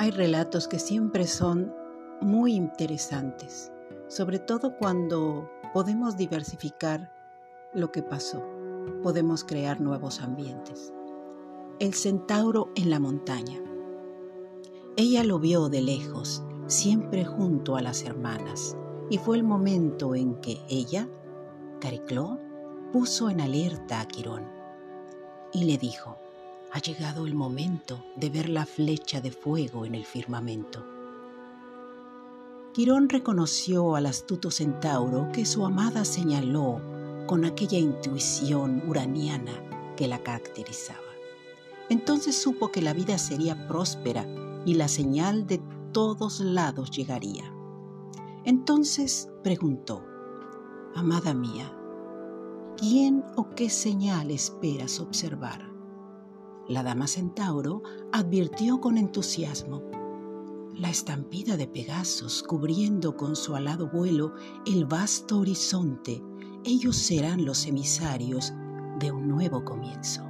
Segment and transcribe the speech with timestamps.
[0.00, 1.74] Hay relatos que siempre son
[2.20, 3.72] muy interesantes,
[4.06, 7.12] sobre todo cuando podemos diversificar
[7.74, 8.44] lo que pasó,
[9.02, 10.92] podemos crear nuevos ambientes.
[11.80, 13.60] El centauro en la montaña.
[14.96, 18.76] Ella lo vio de lejos, siempre junto a las hermanas,
[19.10, 21.08] y fue el momento en que ella,
[21.80, 22.38] Caricló,
[22.92, 24.44] puso en alerta a Quirón
[25.52, 26.18] y le dijo,
[26.72, 30.84] ha llegado el momento de ver la flecha de fuego en el firmamento.
[32.74, 36.80] Quirón reconoció al astuto centauro que su amada señaló
[37.26, 41.00] con aquella intuición uraniana que la caracterizaba.
[41.88, 44.26] Entonces supo que la vida sería próspera
[44.64, 45.60] y la señal de
[45.92, 47.50] todos lados llegaría.
[48.44, 50.04] Entonces preguntó,
[50.94, 51.72] Amada mía,
[52.76, 55.77] ¿quién o qué señal esperas observar?
[56.68, 59.82] La dama centauro advirtió con entusiasmo,
[60.78, 64.34] la estampida de Pegasos cubriendo con su alado vuelo
[64.64, 66.22] el vasto horizonte,
[66.64, 68.52] ellos serán los emisarios
[69.00, 70.27] de un nuevo comienzo.